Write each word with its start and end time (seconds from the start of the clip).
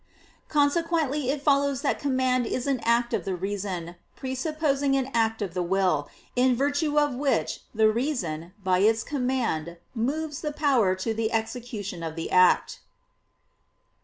Consequently 0.49 1.29
it 1.29 1.43
follows 1.43 1.83
that 1.83 1.99
command 1.99 2.47
is 2.47 2.65
an 2.65 2.79
act 2.79 3.13
of 3.13 3.23
the 3.23 3.35
reason, 3.35 3.97
presupposing 4.15 4.95
an 4.95 5.11
act 5.13 5.43
of 5.43 5.53
the 5.53 5.61
will, 5.61 6.09
in 6.35 6.55
virtue 6.55 6.97
of 6.97 7.13
which 7.13 7.59
the 7.75 7.87
reason, 7.87 8.51
by 8.63 8.79
its 8.79 9.03
command, 9.03 9.77
moves 9.93 10.41
(the 10.41 10.51
power) 10.53 10.95
to 10.95 11.13
the 11.13 11.31
execution 11.31 12.01
of 12.01 12.15
the 12.15 12.31
act. 12.31 12.79